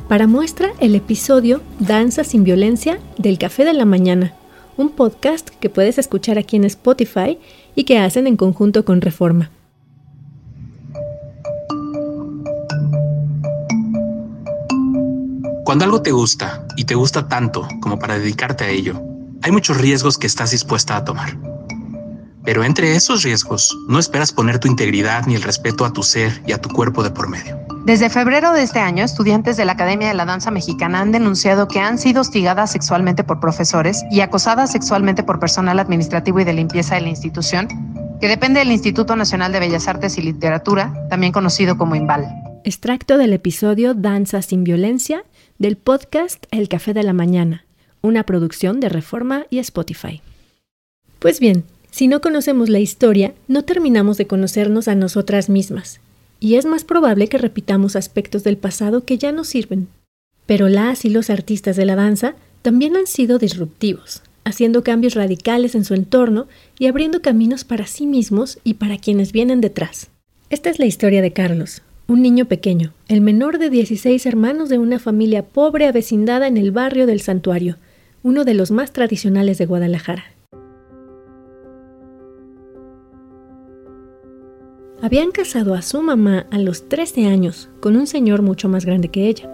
Para 0.08 0.28
muestra 0.28 0.70
el 0.80 0.96
episodio 0.96 1.62
Danza 1.80 2.24
sin 2.24 2.46
violencia 2.46 3.00
del 3.18 3.38
Café 3.38 3.66
de 3.66 3.74
la 3.74 3.86
Mañana, 3.86 4.34
un 4.78 4.90
podcast 4.90 5.50
que 5.50 5.70
puedes 5.70 5.98
escuchar 5.98 6.38
aquí 6.38 6.56
en 6.56 6.64
Spotify 6.64 7.38
y 7.76 7.84
que 7.84 7.98
hacen 7.98 8.28
en 8.28 8.38
conjunto 8.38 8.86
con 8.86 9.02
Reforma. 9.02 9.52
Cuando 15.68 15.84
algo 15.84 16.02
te 16.02 16.14
gusta 16.14 16.66
y 16.78 16.86
te 16.86 16.96
gusta 16.96 17.28
tanto 17.28 17.68
como 17.82 18.00
para 18.00 18.18
dedicarte 18.18 18.64
a 18.64 18.70
ello, 18.70 19.02
hay 19.42 19.52
muchos 19.52 19.76
riesgos 19.76 20.18
que 20.18 20.26
estás 20.26 20.52
dispuesta 20.52 20.96
a 20.96 21.04
tomar. 21.04 21.38
Pero 22.46 22.64
entre 22.64 22.96
esos 22.96 23.24
riesgos, 23.24 23.78
no 23.90 24.00
esperas 24.00 24.32
poner 24.32 24.60
tu 24.60 24.70
integridad 24.70 25.26
ni 25.28 25.36
el 25.36 25.44
respeto 25.44 25.84
a 25.84 25.92
tu 25.92 26.04
ser 26.04 26.42
y 26.48 26.54
a 26.54 26.62
tu 26.62 26.70
cuerpo 26.70 27.04
de 27.04 27.12
por 27.12 27.28
medio. 27.28 27.60
Desde 27.84 28.10
febrero 28.10 28.54
de 28.54 28.64
este 28.64 28.80
año, 28.80 29.04
estudiantes 29.04 29.58
de 29.58 29.66
la 29.66 29.74
Academia 29.74 30.08
de 30.08 30.14
la 30.14 30.24
Danza 30.24 30.52
Mexicana 30.52 31.02
han 31.02 31.12
denunciado 31.12 31.68
que 31.68 31.82
han 31.82 31.98
sido 31.98 32.22
hostigadas 32.22 32.72
sexualmente 32.72 33.26
por 33.26 33.42
profesores 33.42 34.06
y 34.10 34.22
acosadas 34.22 34.72
sexualmente 34.72 35.24
por 35.24 35.38
personal 35.38 35.80
administrativo 35.80 36.40
y 36.40 36.46
de 36.46 36.54
limpieza 36.54 36.96
de 36.96 37.02
la 37.02 37.10
institución, 37.10 37.68
que 38.22 38.30
depende 38.30 38.62
del 38.62 38.72
Instituto 38.72 39.18
Nacional 39.18 39.52
de 39.52 39.60
Bellas 39.60 39.90
Artes 39.90 40.18
y 40.18 40.22
Literatura, 40.22 40.94
también 41.10 41.34
conocido 41.34 41.78
como 41.78 41.94
IMBAL. 41.94 42.26
Extracto 42.64 43.18
del 43.18 43.34
episodio 43.34 43.94
Danza 43.94 44.42
sin 44.42 44.64
violencia 44.64 45.24
del 45.60 45.76
podcast 45.76 46.46
El 46.52 46.70
Café 46.70 46.94
de 46.94 47.02
la 47.02 47.14
Mañana, 47.14 47.66
una 48.02 48.24
producción 48.24 48.80
de 48.80 48.90
Reforma 48.90 49.48
y 49.50 49.58
Spotify. 49.58 50.22
Pues 51.18 51.40
bien, 51.40 51.64
si 51.90 52.08
no 52.08 52.22
conocemos 52.22 52.70
la 52.70 52.80
historia, 52.80 53.34
no 53.48 53.64
terminamos 53.64 54.18
de 54.18 54.28
conocernos 54.28 54.88
a 54.88 54.94
nosotras 54.94 55.50
mismas, 55.50 56.00
y 56.40 56.56
es 56.56 56.66
más 56.66 56.84
probable 56.84 57.28
que 57.28 57.40
repitamos 57.40 57.96
aspectos 57.96 58.44
del 58.44 58.58
pasado 58.58 59.04
que 59.04 59.18
ya 59.18 59.32
no 59.32 59.44
sirven. 59.44 59.88
Pero 60.46 60.70
las 60.70 61.06
y 61.06 61.10
los 61.10 61.32
artistas 61.32 61.76
de 61.76 61.86
la 61.86 61.96
danza 61.96 62.36
también 62.62 62.96
han 62.96 63.08
sido 63.08 63.40
disruptivos, 63.40 64.22
haciendo 64.44 64.84
cambios 64.84 65.16
radicales 65.16 65.74
en 65.74 65.86
su 65.86 65.96
entorno 65.96 66.48
y 66.78 66.86
abriendo 66.86 67.24
caminos 67.24 67.64
para 67.64 67.88
sí 67.88 68.06
mismos 68.06 68.60
y 68.64 68.76
para 68.76 69.00
quienes 69.00 69.32
vienen 69.32 69.60
detrás. 69.62 70.10
Esta 70.52 70.70
es 70.70 70.78
la 70.78 70.86
historia 70.86 71.24
de 71.24 71.34
Carlos, 71.34 71.82
un 72.08 72.22
niño 72.22 72.46
pequeño, 72.46 72.94
el 73.10 73.20
menor 73.20 73.60
de 73.60 73.70
16 73.70 74.26
hermanos 74.26 74.70
de 74.70 74.78
una 74.78 74.98
familia 74.98 75.44
pobre 75.44 75.88
avecindada 75.88 76.48
en 76.48 76.56
el 76.56 76.72
barrio 76.72 77.06
del 77.06 77.20
Santuario, 77.20 77.76
uno 78.24 78.46
de 78.46 78.54
los 78.54 78.72
más 78.72 78.94
tradicionales 78.94 79.58
de 79.58 79.66
Guadalajara. 79.66 80.24
Habían 85.02 85.32
casado 85.32 85.76
a 85.76 85.82
su 85.82 86.02
mamá 86.02 86.48
a 86.50 86.58
los 86.58 86.88
13 86.88 87.28
años 87.28 87.70
con 87.82 87.98
un 87.98 88.08
señor 88.08 88.42
mucho 88.42 88.70
más 88.70 88.86
grande 88.86 89.10
que 89.10 89.28
ella. 89.28 89.52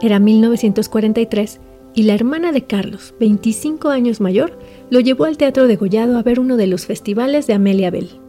Era 0.00 0.18
1943 0.18 1.60
y 1.94 2.04
la 2.04 2.14
hermana 2.14 2.52
de 2.52 2.62
Carlos, 2.62 3.12
25 3.18 3.88
años 3.88 4.20
mayor, 4.20 4.56
lo 4.88 5.00
llevó 5.00 5.24
al 5.24 5.36
Teatro 5.36 5.66
de 5.66 5.76
Gollado 5.76 6.16
a 6.16 6.22
ver 6.22 6.38
uno 6.38 6.56
de 6.56 6.68
los 6.68 6.86
festivales 6.86 7.48
de 7.48 7.54
Amelia 7.54 7.90
Bell. 7.90 8.19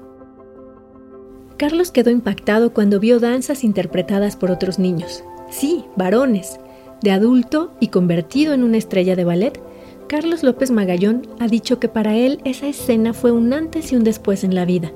Carlos 1.62 1.92
quedó 1.92 2.10
impactado 2.10 2.74
cuando 2.74 3.00
vio 3.00 3.20
danzas 3.20 3.64
interpretadas 3.64 4.36
por 4.36 4.50
otros 4.50 4.80
niños. 4.80 5.24
Sí, 5.52 5.86
varones. 5.96 6.60
De 7.04 7.12
adulto 7.12 7.72
y 7.80 7.90
convertido 7.90 8.56
en 8.56 8.64
una 8.64 8.78
estrella 8.78 9.16
de 9.16 9.26
ballet, 9.26 9.62
Carlos 10.08 10.42
López 10.42 10.72
Magallón 10.72 11.28
ha 11.40 11.48
dicho 11.48 11.80
que 11.80 11.88
para 11.88 12.18
él 12.18 12.40
esa 12.46 12.66
escena 12.66 13.14
fue 13.14 13.32
un 13.32 13.54
antes 13.54 13.92
y 13.92 13.96
un 13.96 14.04
después 14.04 14.44
en 14.44 14.56
la 14.56 14.66
vida, 14.66 14.92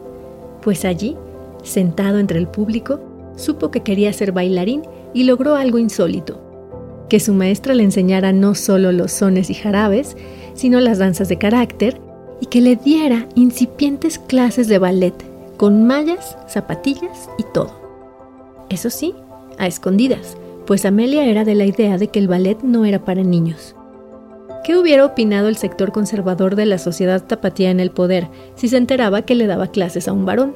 pues 0.63 0.85
allí, 0.85 1.15
sentado 1.61 2.17
entre 2.17 2.39
el 2.39 2.47
público, 2.47 2.99
supo 3.35 3.69
que 3.69 3.83
quería 3.83 4.11
ser 4.11 4.31
bailarín 4.31 4.81
y 5.13 5.25
logró 5.25 5.53
algo 5.53 5.77
insólito, 5.77 6.41
que 7.09 7.19
su 7.19 7.35
maestra 7.35 7.75
le 7.75 7.83
enseñara 7.83 8.33
no 8.33 8.55
solo 8.55 8.91
los 8.91 9.11
sones 9.11 9.51
y 9.51 9.53
jarabes, 9.53 10.17
sino 10.55 10.79
las 10.79 10.97
danzas 10.97 11.29
de 11.29 11.37
carácter, 11.37 12.01
y 12.41 12.47
que 12.47 12.61
le 12.61 12.75
diera 12.75 13.29
incipientes 13.35 14.17
clases 14.17 14.67
de 14.67 14.79
ballet 14.79 15.34
con 15.57 15.85
mallas, 15.85 16.37
zapatillas 16.47 17.29
y 17.37 17.43
todo. 17.53 17.71
Eso 18.69 18.89
sí, 18.89 19.13
a 19.57 19.67
escondidas, 19.67 20.37
pues 20.65 20.85
Amelia 20.85 21.25
era 21.25 21.45
de 21.45 21.55
la 21.55 21.65
idea 21.65 21.97
de 21.97 22.07
que 22.07 22.19
el 22.19 22.27
ballet 22.27 22.61
no 22.63 22.85
era 22.85 23.05
para 23.05 23.23
niños. 23.23 23.75
¿Qué 24.63 24.75
hubiera 24.77 25.05
opinado 25.05 25.47
el 25.47 25.57
sector 25.57 25.91
conservador 25.91 26.55
de 26.55 26.65
la 26.65 26.79
sociedad 26.79 27.23
tapatía 27.23 27.69
en 27.69 27.79
el 27.79 27.91
poder 27.91 28.29
si 28.55 28.67
se 28.67 28.77
enteraba 28.77 29.21
que 29.21 29.35
le 29.35 29.45
daba 29.45 29.67
clases 29.67 30.07
a 30.07 30.13
un 30.13 30.25
varón? 30.25 30.55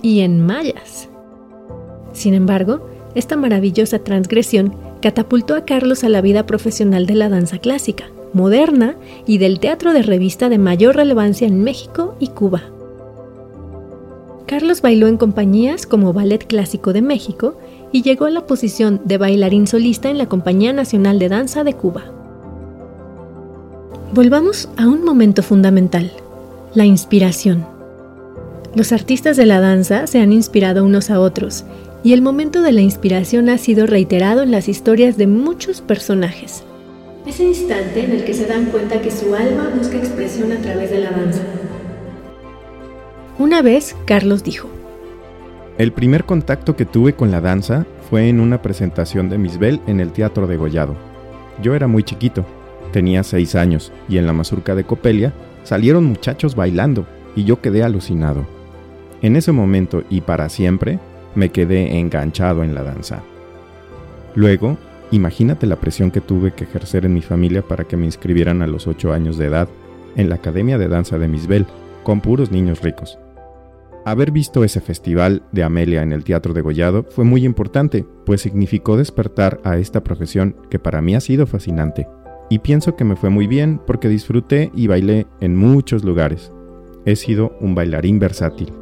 Y 0.00 0.20
en 0.20 0.40
mallas. 0.40 1.08
Sin 2.14 2.32
embargo, 2.32 2.88
esta 3.14 3.36
maravillosa 3.36 3.98
transgresión 3.98 4.74
catapultó 5.02 5.54
a 5.54 5.66
Carlos 5.66 6.04
a 6.04 6.08
la 6.08 6.22
vida 6.22 6.46
profesional 6.46 7.06
de 7.06 7.16
la 7.16 7.28
danza 7.28 7.58
clásica, 7.58 8.06
moderna 8.32 8.96
y 9.26 9.38
del 9.38 9.60
teatro 9.60 9.92
de 9.92 10.02
revista 10.02 10.48
de 10.48 10.58
mayor 10.58 10.96
relevancia 10.96 11.46
en 11.46 11.62
México 11.62 12.16
y 12.18 12.28
Cuba. 12.28 12.62
Carlos 14.56 14.80
bailó 14.80 15.06
en 15.06 15.18
compañías 15.18 15.84
como 15.84 16.14
Ballet 16.14 16.46
Clásico 16.46 16.94
de 16.94 17.02
México 17.02 17.58
y 17.92 18.00
llegó 18.00 18.24
a 18.24 18.30
la 18.30 18.46
posición 18.46 19.02
de 19.04 19.18
bailarín 19.18 19.66
solista 19.66 20.08
en 20.08 20.16
la 20.16 20.30
Compañía 20.30 20.72
Nacional 20.72 21.18
de 21.18 21.28
Danza 21.28 21.62
de 21.62 21.74
Cuba. 21.74 22.04
Volvamos 24.14 24.70
a 24.78 24.86
un 24.86 25.04
momento 25.04 25.42
fundamental, 25.42 26.10
la 26.74 26.86
inspiración. 26.86 27.66
Los 28.74 28.92
artistas 28.92 29.36
de 29.36 29.44
la 29.44 29.60
danza 29.60 30.06
se 30.06 30.20
han 30.20 30.32
inspirado 30.32 30.86
unos 30.86 31.10
a 31.10 31.20
otros 31.20 31.64
y 32.02 32.14
el 32.14 32.22
momento 32.22 32.62
de 32.62 32.72
la 32.72 32.80
inspiración 32.80 33.50
ha 33.50 33.58
sido 33.58 33.86
reiterado 33.86 34.42
en 34.42 34.52
las 34.52 34.70
historias 34.70 35.18
de 35.18 35.26
muchos 35.26 35.82
personajes. 35.82 36.64
Ese 37.26 37.44
instante 37.44 38.06
en 38.06 38.12
el 38.12 38.24
que 38.24 38.32
se 38.32 38.46
dan 38.46 38.70
cuenta 38.70 39.02
que 39.02 39.10
su 39.10 39.34
alma 39.34 39.70
busca 39.76 39.98
expresión 39.98 40.50
a 40.52 40.62
través 40.62 40.90
de 40.90 41.00
la 41.00 41.10
danza. 41.10 41.42
Una 43.38 43.60
vez, 43.60 43.94
Carlos 44.06 44.42
dijo, 44.42 44.66
El 45.76 45.92
primer 45.92 46.24
contacto 46.24 46.74
que 46.74 46.86
tuve 46.86 47.12
con 47.12 47.30
la 47.30 47.42
danza 47.42 47.84
fue 48.08 48.30
en 48.30 48.40
una 48.40 48.62
presentación 48.62 49.28
de 49.28 49.36
Misbel 49.36 49.78
en 49.86 50.00
el 50.00 50.12
Teatro 50.12 50.46
de 50.46 50.56
Gollado. 50.56 50.96
Yo 51.62 51.74
era 51.74 51.86
muy 51.86 52.02
chiquito, 52.02 52.46
tenía 52.92 53.22
seis 53.22 53.54
años, 53.54 53.92
y 54.08 54.16
en 54.16 54.26
la 54.26 54.32
mazurca 54.32 54.74
de 54.74 54.84
Copelia 54.84 55.34
salieron 55.64 56.06
muchachos 56.06 56.56
bailando, 56.56 57.06
y 57.34 57.44
yo 57.44 57.60
quedé 57.60 57.82
alucinado. 57.82 58.46
En 59.20 59.36
ese 59.36 59.52
momento 59.52 60.02
y 60.08 60.22
para 60.22 60.48
siempre, 60.48 60.98
me 61.34 61.50
quedé 61.50 61.98
enganchado 61.98 62.64
en 62.64 62.74
la 62.74 62.84
danza. 62.84 63.22
Luego, 64.34 64.78
imagínate 65.10 65.66
la 65.66 65.76
presión 65.76 66.10
que 66.10 66.22
tuve 66.22 66.54
que 66.54 66.64
ejercer 66.64 67.04
en 67.04 67.12
mi 67.12 67.20
familia 67.20 67.60
para 67.60 67.84
que 67.84 67.98
me 67.98 68.06
inscribieran 68.06 68.62
a 68.62 68.66
los 68.66 68.86
ocho 68.86 69.12
años 69.12 69.36
de 69.36 69.44
edad 69.44 69.68
en 70.16 70.30
la 70.30 70.36
Academia 70.36 70.78
de 70.78 70.88
Danza 70.88 71.18
de 71.18 71.28
Misbel, 71.28 71.66
con 72.02 72.22
puros 72.22 72.50
niños 72.50 72.80
ricos. 72.80 73.18
Haber 74.06 74.30
visto 74.30 74.62
ese 74.62 74.80
festival 74.80 75.42
de 75.50 75.64
Amelia 75.64 76.00
en 76.00 76.12
el 76.12 76.22
Teatro 76.22 76.54
de 76.54 76.60
Gollado 76.60 77.02
fue 77.10 77.24
muy 77.24 77.44
importante, 77.44 78.06
pues 78.24 78.40
significó 78.40 78.96
despertar 78.96 79.60
a 79.64 79.78
esta 79.78 80.04
profesión 80.04 80.54
que 80.70 80.78
para 80.78 81.02
mí 81.02 81.16
ha 81.16 81.20
sido 81.20 81.44
fascinante. 81.44 82.06
Y 82.48 82.60
pienso 82.60 82.94
que 82.94 83.02
me 83.02 83.16
fue 83.16 83.30
muy 83.30 83.48
bien 83.48 83.80
porque 83.84 84.08
disfruté 84.08 84.70
y 84.76 84.86
bailé 84.86 85.26
en 85.40 85.56
muchos 85.56 86.04
lugares. 86.04 86.52
He 87.04 87.16
sido 87.16 87.56
un 87.60 87.74
bailarín 87.74 88.20
versátil. 88.20 88.72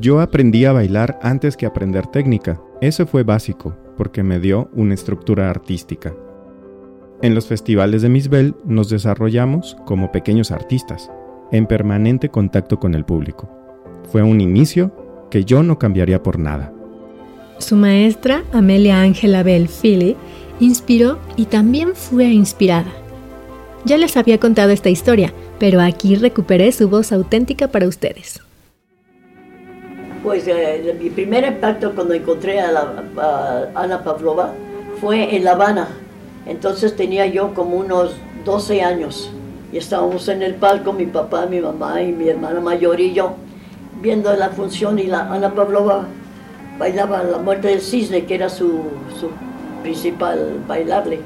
Yo 0.00 0.18
aprendí 0.20 0.64
a 0.64 0.72
bailar 0.72 1.18
antes 1.20 1.58
que 1.58 1.66
aprender 1.66 2.06
técnica. 2.06 2.58
Eso 2.80 3.06
fue 3.06 3.24
básico, 3.24 3.76
porque 3.98 4.22
me 4.22 4.40
dio 4.40 4.70
una 4.72 4.94
estructura 4.94 5.50
artística. 5.50 6.14
En 7.20 7.34
los 7.34 7.48
festivales 7.48 8.00
de 8.00 8.08
Misbel 8.08 8.54
nos 8.64 8.88
desarrollamos 8.88 9.76
como 9.84 10.10
pequeños 10.10 10.50
artistas, 10.52 11.10
en 11.50 11.66
permanente 11.66 12.30
contacto 12.30 12.78
con 12.78 12.94
el 12.94 13.04
público 13.04 13.61
fue 14.10 14.22
un 14.22 14.40
inicio 14.40 14.92
que 15.30 15.44
yo 15.44 15.62
no 15.62 15.78
cambiaría 15.78 16.22
por 16.22 16.38
nada. 16.38 16.72
Su 17.58 17.76
maestra, 17.76 18.42
Amelia 18.52 19.00
Ángela 19.00 19.42
Bell 19.42 19.68
Philly, 19.68 20.16
inspiró 20.60 21.18
y 21.36 21.46
también 21.46 21.94
fue 21.94 22.24
inspirada. 22.26 22.92
Ya 23.84 23.96
les 23.96 24.16
había 24.16 24.38
contado 24.38 24.70
esta 24.70 24.90
historia, 24.90 25.32
pero 25.58 25.80
aquí 25.80 26.16
recuperé 26.16 26.70
su 26.72 26.88
voz 26.88 27.12
auténtica 27.12 27.68
para 27.68 27.88
ustedes. 27.88 28.40
Pues 30.22 30.46
eh, 30.46 30.96
mi 31.00 31.10
primer 31.10 31.44
impacto 31.44 31.94
cuando 31.94 32.14
encontré 32.14 32.60
a, 32.60 32.70
la, 32.70 33.70
Ana 33.74 34.04
Pavlova 34.04 34.54
fue 35.00 35.34
en 35.34 35.44
La 35.44 35.52
Habana. 35.52 35.88
Entonces 36.46 36.94
tenía 36.94 37.26
yo 37.26 37.54
como 37.54 37.76
unos 37.76 38.14
12 38.44 38.82
años 38.82 39.32
y 39.72 39.78
estábamos 39.78 40.28
en 40.28 40.42
el 40.42 40.54
palco, 40.54 40.92
mi 40.92 41.06
papá, 41.06 41.46
mi 41.46 41.60
mamá 41.60 42.02
y 42.02 42.12
mi 42.12 42.28
hermana 42.28 42.60
mayor 42.60 43.00
y 43.00 43.12
yo 43.14 43.34
viendo 44.02 44.34
la 44.34 44.48
función 44.50 44.98
y 44.98 45.04
la 45.04 45.32
Ana 45.32 45.54
Pavlova 45.54 46.06
bailaba 46.76 47.22
la 47.22 47.38
muerte 47.38 47.68
del 47.68 47.80
cisne, 47.80 48.26
que 48.26 48.34
era 48.34 48.48
su, 48.48 48.82
su 49.18 49.30
principal 49.82 50.60
bailable. 50.66 51.20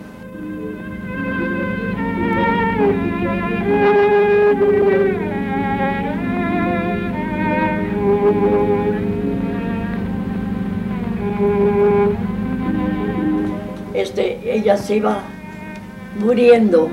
Este, 13.95 14.55
ella 14.55 14.77
se 14.77 14.97
iba 14.97 15.23
muriendo 16.21 16.91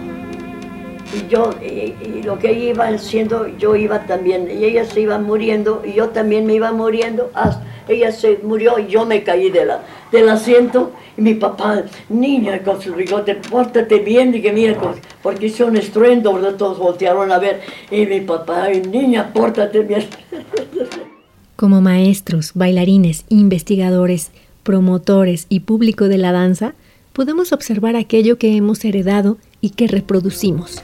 y 1.16 1.28
yo 1.28 1.52
y, 1.62 2.24
lo 2.24 2.40
que 2.40 2.52
ella 2.52 2.70
iba 2.72 2.88
haciendo 2.88 3.48
yo 3.58 3.76
iba 3.76 4.06
también 4.06 4.50
y 4.50 4.64
ella 4.64 4.86
se 4.86 5.02
iba 5.02 5.18
muriendo 5.18 5.82
y 5.86 5.94
yo 5.94 6.10
también 6.10 6.46
me 6.46 6.54
iba 6.56 6.72
muriendo 6.72 7.30
hasta 7.34 7.74
ella 7.88 8.12
se 8.12 8.40
murió 8.44 8.80
y 8.80 8.88
yo 8.88 9.06
me 9.06 9.24
caí 9.24 9.50
de 9.50 9.66
la, 9.66 9.84
del 10.12 10.30
asiento 10.30 10.92
y 11.18 11.22
mi 11.22 11.34
papá, 11.36 11.84
niña 12.10 12.60
con 12.64 12.82
su 12.82 12.94
bigote, 12.94 13.36
pórtate 13.36 14.00
bien 14.00 14.34
y 14.34 14.42
que 14.42 14.52
mira, 14.52 14.78
porque 15.22 15.48
hizo 15.48 15.68
un 15.68 15.78
estruendo, 15.78 16.32
todos 16.56 16.80
voltearon 16.80 17.32
a 17.32 17.40
ver 17.40 17.62
y 17.92 18.06
mi 18.06 18.22
papá, 18.22 18.70
niña, 18.70 19.32
pórtate 19.34 19.82
bien. 19.82 20.06
Como 21.56 21.82
maestros, 21.82 22.52
bailarines, 22.56 23.26
investigadores, 23.30 24.32
promotores 24.64 25.46
y 25.50 25.62
público 25.62 26.08
de 26.08 26.18
la 26.18 26.32
danza, 26.32 26.74
podemos 27.14 27.52
observar 27.52 27.96
aquello 27.96 28.38
que 28.38 28.56
hemos 28.56 28.84
heredado 28.84 29.38
y 29.62 29.72
que 29.72 29.88
reproducimos. 29.88 30.84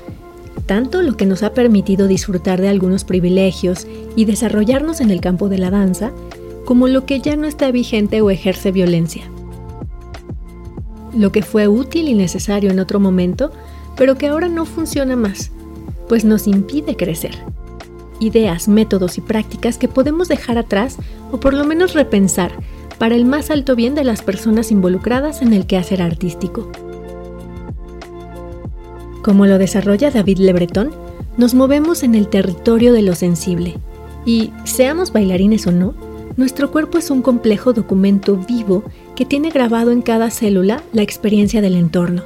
Tanto 0.69 1.01
lo 1.01 1.17
que 1.17 1.25
nos 1.25 1.41
ha 1.41 1.55
permitido 1.55 2.07
disfrutar 2.07 2.61
de 2.61 2.69
algunos 2.69 3.03
privilegios 3.03 3.87
y 4.15 4.25
desarrollarnos 4.25 5.01
en 5.01 5.09
el 5.09 5.19
campo 5.19 5.49
de 5.49 5.57
la 5.57 5.71
danza, 5.71 6.11
como 6.63 6.87
lo 6.87 7.07
que 7.07 7.21
ya 7.21 7.35
no 7.35 7.47
está 7.47 7.71
vigente 7.71 8.21
o 8.21 8.29
ejerce 8.29 8.71
violencia. 8.71 9.23
Lo 11.17 11.31
que 11.31 11.41
fue 11.41 11.67
útil 11.67 12.07
y 12.07 12.13
necesario 12.13 12.69
en 12.69 12.79
otro 12.79 12.99
momento, 12.99 13.51
pero 13.97 14.15
que 14.19 14.27
ahora 14.27 14.47
no 14.47 14.65
funciona 14.65 15.15
más, 15.15 15.51
pues 16.07 16.23
nos 16.23 16.45
impide 16.45 16.95
crecer. 16.95 17.35
Ideas, 18.19 18.67
métodos 18.67 19.17
y 19.17 19.21
prácticas 19.21 19.79
que 19.79 19.87
podemos 19.87 20.27
dejar 20.27 20.59
atrás 20.59 20.97
o 21.31 21.39
por 21.39 21.55
lo 21.55 21.65
menos 21.65 21.95
repensar 21.95 22.51
para 22.99 23.15
el 23.15 23.25
más 23.25 23.49
alto 23.49 23.75
bien 23.75 23.95
de 23.95 24.03
las 24.03 24.21
personas 24.21 24.69
involucradas 24.69 25.41
en 25.41 25.53
el 25.53 25.65
quehacer 25.65 26.03
artístico. 26.03 26.71
Como 29.21 29.45
lo 29.45 29.57
desarrolla 29.57 30.11
David 30.11 30.37
Lebreton, 30.39 30.91
nos 31.37 31.53
movemos 31.53 32.03
en 32.03 32.15
el 32.15 32.27
territorio 32.27 32.93
de 32.93 33.01
lo 33.01 33.15
sensible 33.15 33.75
y, 34.25 34.51
seamos 34.63 35.11
bailarines 35.11 35.67
o 35.67 35.71
no, 35.71 35.93
nuestro 36.37 36.71
cuerpo 36.71 36.97
es 36.97 37.11
un 37.11 37.21
complejo 37.21 37.73
documento 37.73 38.37
vivo 38.37 38.83
que 39.15 39.25
tiene 39.25 39.49
grabado 39.49 39.91
en 39.91 40.01
cada 40.01 40.29
célula 40.29 40.83
la 40.93 41.01
experiencia 41.01 41.61
del 41.61 41.75
entorno. 41.75 42.23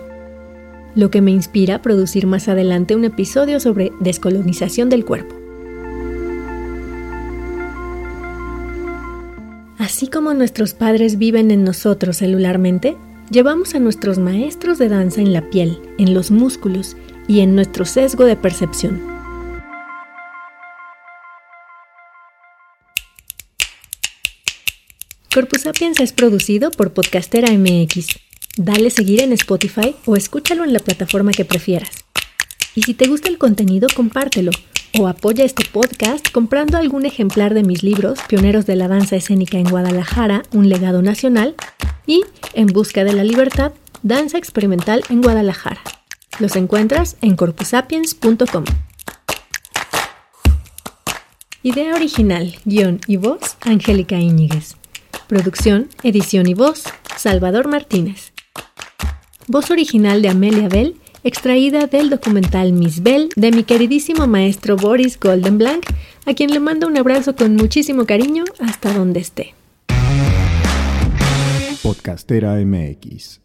Lo 0.95 1.09
que 1.09 1.21
me 1.21 1.31
inspira 1.31 1.75
a 1.75 1.81
producir 1.81 2.27
más 2.27 2.47
adelante 2.47 2.95
un 2.95 3.05
episodio 3.05 3.59
sobre 3.59 3.91
descolonización 4.00 4.89
del 4.89 5.05
cuerpo. 5.05 5.35
Así 9.79 10.07
como 10.07 10.33
nuestros 10.33 10.75
padres 10.75 11.17
viven 11.17 11.50
en 11.50 11.63
nosotros 11.63 12.17
celularmente, 12.17 12.95
llevamos 13.30 13.75
a 13.75 13.80
nuestros 13.80 14.18
maestros 14.18 14.77
de 14.77 14.89
danza 14.89 15.22
en 15.22 15.34
la 15.34 15.50
piel, 15.50 15.80
en 15.98 16.13
los 16.13 16.32
músculos 16.32 16.96
y 17.27 17.39
en 17.39 17.56
nuestro 17.56 17.86
sesgo 17.86 18.25
de 18.25 18.36
percepción. 18.36 19.01
Corpus 25.34 25.62
Sapiens 25.62 26.00
es 26.00 26.13
producido 26.13 26.70
por 26.70 26.94
Podcastera 26.94 27.51
MX. 27.51 28.20
Dale 28.56 28.92
seguir 28.92 29.22
en 29.22 29.34
Spotify 29.34 29.96
o 30.06 30.15
escúchalo 30.15 30.63
en 30.63 30.74
la 30.74 30.80
plataforma 30.80 31.32
que 31.32 31.43
prefieras. 31.43 32.06
Y 32.76 32.84
si 32.84 32.93
te 32.93 33.08
gusta 33.08 33.30
el 33.30 33.39
contenido, 33.39 33.88
compártelo 33.95 34.52
o 35.00 35.08
apoya 35.08 35.43
este 35.43 35.65
podcast 35.65 36.30
comprando 36.32 36.78
algún 36.78 37.08
ejemplar 37.08 37.56
de 37.56 37.63
mis 37.63 37.82
libros 37.82 38.19
Pioneros 38.28 38.67
de 38.67 38.76
la 38.76 38.88
Danza 38.88 39.15
Escénica 39.15 39.58
en 39.58 39.69
Guadalajara, 39.69 40.43
un 40.54 40.69
legado 40.69 41.02
nacional, 41.02 41.56
y 42.06 42.24
En 42.54 42.68
Busca 42.68 43.04
de 43.04 43.13
la 43.13 43.24
Libertad, 43.24 43.72
Danza 44.02 44.38
Experimental 44.38 45.04
en 45.10 45.22
Guadalajara. 45.22 45.82
Los 46.39 46.56
encuentras 46.56 47.18
en 47.22 47.36
corpusapiens.com. 47.36 48.66
Idea 51.62 51.96
original, 51.96 52.56
guion 52.66 53.00
y 53.08 53.18
voz, 53.18 53.56
Angélica 53.62 54.20
Íñiguez. 54.20 54.76
Producción, 55.28 55.88
edición 56.04 56.48
y 56.48 56.54
voz, 56.54 56.84
Salvador 57.16 57.70
Martínez. 57.70 58.34
Voz 59.48 59.72
original 59.72 60.22
de 60.22 60.30
Amelia 60.30 60.68
Bell, 60.68 60.98
extraída 61.24 61.88
del 61.88 62.10
documental 62.10 62.74
Miss 62.74 63.02
Bell 63.02 63.30
de 63.36 63.52
mi 63.52 63.63
queridísimo 63.63 64.28
maestro 64.28 64.76
Boris 64.76 65.18
Goldenblank, 65.18 65.86
a 66.26 66.34
quien 66.34 66.52
le 66.52 66.60
mando 66.60 66.88
un 66.88 66.98
abrazo 66.98 67.36
con 67.36 67.56
muchísimo 67.56 68.06
cariño 68.06 68.44
hasta 68.60 68.94
donde 68.94 69.22
esté. 69.22 69.54
Podcastera 71.84 72.63
MX 72.63 73.42